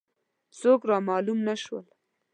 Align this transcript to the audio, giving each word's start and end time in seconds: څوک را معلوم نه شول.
څوک 0.59 0.81
را 0.89 0.97
معلوم 1.07 1.39
نه 1.47 1.55
شول. 1.63 1.85